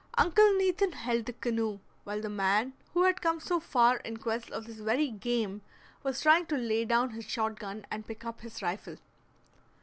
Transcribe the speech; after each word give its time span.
Uncle 0.17 0.57
Nathan 0.57 0.93
held 0.93 1.25
the 1.27 1.33
canoe, 1.33 1.77
while 2.05 2.21
the 2.21 2.27
man 2.29 2.73
who 2.95 3.03
had 3.03 3.21
come 3.21 3.39
so 3.39 3.59
far 3.59 3.97
in 3.97 4.17
quest 4.17 4.49
of 4.49 4.65
this 4.65 4.79
very 4.79 5.11
game 5.11 5.61
was 6.01 6.21
trying 6.23 6.47
to 6.47 6.57
lay 6.57 6.85
down 6.85 7.11
his 7.11 7.25
shot 7.25 7.59
gun 7.59 7.85
and 7.91 8.07
pick 8.07 8.25
up 8.25 8.41
his 8.41 8.63
rifle. 8.63 8.97